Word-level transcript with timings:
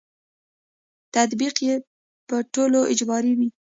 تطبیق 1.15 1.55
یې 1.67 1.75
په 2.27 2.35
ټولو 2.53 2.79
اجباري 2.91 3.33
وي. 3.37 3.49